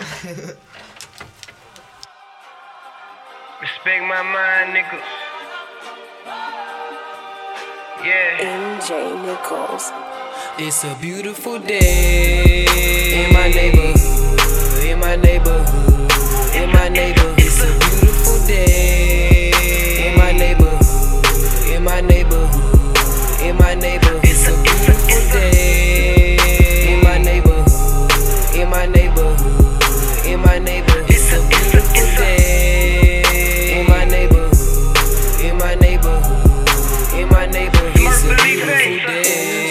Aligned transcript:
Respect 3.60 4.02
my 4.08 4.22
mind, 4.22 4.72
nigga. 4.74 4.98
Yeah. 8.02 8.78
MJ 8.78 8.88
Nichols. 9.26 9.92
It's 10.56 10.84
a 10.84 10.96
beautiful 11.02 11.58
day 11.58 12.64
in 13.12 13.32
my 13.34 13.48
neighborhood, 13.48 14.84
in 14.86 14.98
my 14.98 15.16
neighborhood, 15.16 16.12
in 16.54 16.70
my 16.72 16.88
neighborhood. 16.88 17.89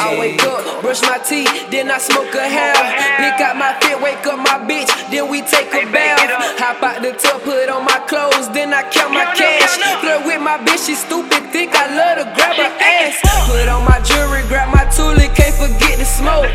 I 0.10 0.18
wake 0.18 0.42
up, 0.42 0.82
brush 0.82 1.06
my 1.06 1.22
teeth, 1.22 1.70
then 1.70 1.92
I 1.94 2.02
smoke 2.02 2.34
a 2.34 2.42
half. 2.42 2.82
Pick 3.22 3.38
out 3.46 3.62
my 3.62 3.78
fit, 3.78 3.94
wake 4.02 4.26
up 4.26 4.42
my 4.42 4.58
bitch, 4.66 4.90
then 5.14 5.30
we 5.30 5.46
take 5.46 5.70
a 5.70 5.86
bath. 5.86 6.18
Hop 6.58 6.82
out 6.82 7.06
the 7.06 7.14
tub, 7.14 7.46
put 7.46 7.70
on 7.70 7.86
my 7.86 8.02
clothes, 8.10 8.50
then 8.50 8.74
I 8.74 8.82
count 8.90 9.14
my 9.14 9.30
cash. 9.38 9.78
Flirt 10.02 10.26
with 10.26 10.42
my 10.42 10.58
bitch, 10.66 10.90
she 10.90 10.98
stupid, 10.98 11.54
think 11.54 11.78
I 11.78 11.94
love 11.94 12.18
to 12.18 12.26
grab 12.34 12.58
her 12.58 12.74
ass. 12.82 13.22
Put 13.46 13.70
on 13.70 13.86
my 13.86 14.02
jewelry, 14.02 14.42
grab 14.50 14.74
my 14.74 14.90
tool, 14.90 15.14
can't 15.38 15.54
forget 15.54 16.02
the 16.02 16.10
smoke. 16.10 16.50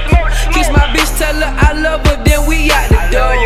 Kiss 0.50 0.66
my 0.74 0.90
bitch, 0.90 1.14
tell 1.14 1.38
her 1.38 1.54
I 1.54 1.78
love 1.78 2.02
her, 2.10 2.18
then 2.26 2.50
we 2.50 2.74
out 2.74 2.90
the 2.90 2.98
door. 3.14 3.38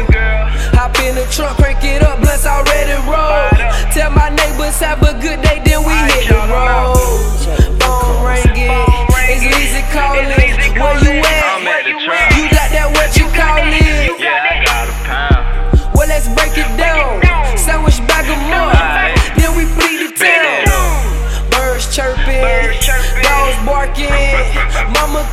Hop 0.72 0.96
in 1.04 1.20
the 1.20 1.28
trunk, 1.28 1.60
crank 1.60 1.84
it 1.84 2.00
up, 2.00 2.16
blunts 2.24 2.48
already 2.48 2.96
roll. 3.04 3.44
Tell 3.92 4.08
my 4.16 4.32
neighbors 4.32 4.80
have 4.80 5.04
a 5.04 5.12
good 5.20 5.44
day, 5.44 5.60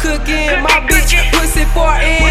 cooking, 0.05 0.61
my 0.61 0.77
bitch 0.85 1.17
pussy 1.33 1.65
farting. 1.73 2.21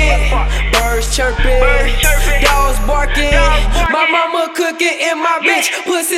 Birds 0.73 1.11
chirping, 1.11 1.59
Birds 1.59 1.99
chirping. 1.99 2.43
dogs 2.47 2.79
barking, 2.87 3.35
Dogs 3.35 3.67
barking. 3.75 3.93
my 3.93 4.07
mama 4.15 4.53
cooking, 4.55 4.95
and 5.11 5.19
my 5.19 5.43
bitch 5.43 5.69
pussy 5.83 6.14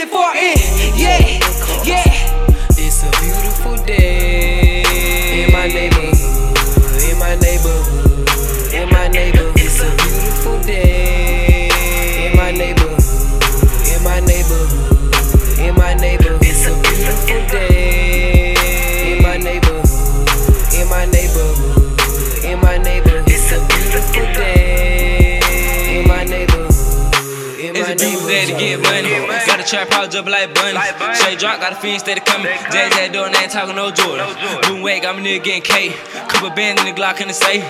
in 28.25 28.49
It's 28.49 28.51
my 28.51 28.57
a 28.57 28.57
beautiful 28.57 28.81
day 28.81 28.81
to 28.81 28.81
get 28.81 28.81
money. 28.81 29.47
Got 29.47 29.61
a 29.61 29.65
trap 29.65 29.89
house 29.91 30.15
up 30.15 30.27
like 30.27 30.55
bunny. 30.55 30.79
Straight 31.15 31.39
drop, 31.39 31.61
got 31.61 31.73
a 31.73 31.77
fiend 31.77 32.01
steady 32.01 32.21
coming. 32.21 32.49
Jazz 32.73 32.91
that 32.97 33.13
door, 33.13 33.27
and 33.27 33.37
ain't 33.37 33.53
talking 33.53 33.77
no 33.77 33.91
Jordan. 33.91 34.27
Boom 34.63 34.83
wag, 34.83 35.05
I'm 35.05 35.19
a 35.19 35.21
nigga 35.21 35.45
getting 35.45 35.63
K. 35.63 35.93
Couple 36.29 36.51
bands 36.51 36.81
in 36.83 36.89
the 36.89 36.95
Glock 36.97 37.21
in 37.21 37.29
the 37.29 37.35
safe. 37.35 37.65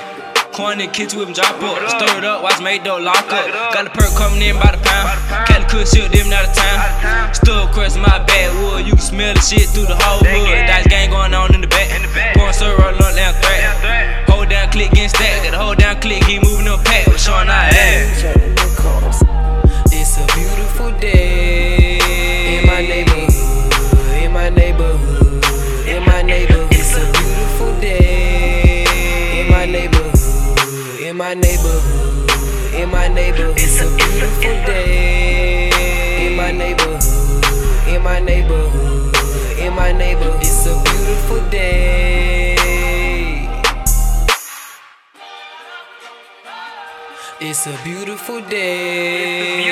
Corn 0.56 0.80
in 0.80 0.88
the 0.88 0.92
kitchen 0.92 1.18
with 1.18 1.28
him 1.28 1.34
drop 1.34 1.60
up. 1.60 1.76
Stir 1.84 2.16
it 2.16 2.24
up, 2.24 2.42
watch 2.42 2.62
made 2.62 2.80
door 2.80 3.00
lock 3.00 3.28
Lock 3.28 3.44
up. 3.44 3.74
Got 3.74 3.86
a 3.88 3.90
perk 3.90 4.08
coming 4.16 4.40
in 4.40 4.56
by 4.56 4.72
the 4.72 4.80
pound. 4.80 5.12
Cali 5.44 5.68
cook 5.68 5.84
shit, 5.84 6.08
them 6.08 6.32
out 6.32 6.48
of 6.48 6.54
town. 6.56 6.80
Out. 7.04 7.36
Still 7.36 7.68
across 7.68 7.96
my 7.96 8.24
bad 8.24 8.48
wood. 8.64 8.86
you 8.86 8.96
can 8.96 9.04
smell 9.04 9.34
the 9.34 9.40
shit 9.44 9.68
through 9.68 9.84
the 9.84 9.98
whole 10.00 10.24
hood. 10.24 10.56
Dice 10.64 10.88
gang 10.88 11.12
my 31.26 31.34
neighborhood, 31.34 32.30
in 32.72 32.88
my 32.88 33.08
neighborhood. 33.08 33.58
It's 33.58 33.80
a 33.80 33.88
beautiful 33.96 34.56
day 34.64 35.70
in 36.24 36.36
my 36.36 36.52
neighborhood, 36.52 37.02
in 37.88 38.00
my 38.00 38.20
neighborhood, 38.20 39.16
in 39.58 39.72
my 39.74 39.90
neighborhood. 39.90 40.40
It's 40.40 40.66
a 40.66 40.74
beautiful 40.86 41.40
day. 41.50 42.54
It's 47.40 47.66
a 47.66 47.76
beautiful 47.82 48.40
day. 48.42 49.66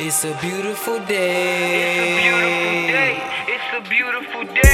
It's 0.00 0.24
a 0.24 0.32
beautiful 0.40 1.00
day. 1.00 2.24
It's 3.54 3.68
a 3.76 3.80
beautiful 3.90 4.44
day. 4.44 4.64
It's 4.64 4.70
a 4.70 4.73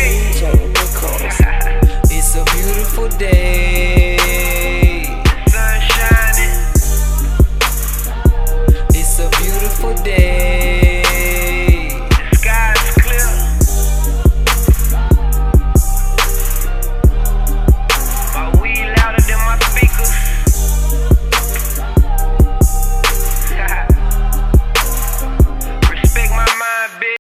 beautiful 3.01 3.19
day. 3.19 3.70